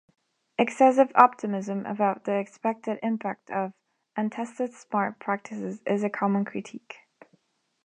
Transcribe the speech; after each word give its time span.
Excessive 0.57 1.11
optimism 1.13 1.85
about 1.85 2.23
the 2.23 2.31
expected 2.33 2.97
impact 3.03 3.51
of 3.51 3.71
untested 4.17 4.73
smart 4.73 5.19
practices 5.19 5.79
is 5.85 6.03
a 6.03 6.09
common 6.09 6.43
critique. 6.43 6.97